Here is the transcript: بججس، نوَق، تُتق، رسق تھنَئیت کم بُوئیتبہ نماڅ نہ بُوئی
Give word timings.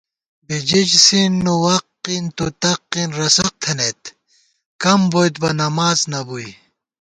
بججس، 0.47 1.07
نوَق، 1.43 1.85
تُتق، 2.37 2.85
رسق 3.17 3.51
تھنَئیت 3.61 4.03
کم 4.81 4.99
بُوئیتبہ 5.11 5.49
نماڅ 5.61 5.99
نہ 6.11 6.19
بُوئی 6.27 6.49